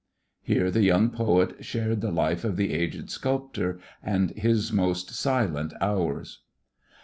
Here 0.41 0.71
the 0.71 0.81
young 0.81 1.11
poet 1.11 1.63
shared 1.63 2.01
the 2.01 2.09
life 2.11 2.43
of 2.43 2.57
the 2.57 2.73
aged 2.73 3.11
sculptor 3.11 3.79
and 4.01 4.31
his 4.31 4.73
most 4.73 5.11
silent 5.11 5.73
hours. 5.79 6.39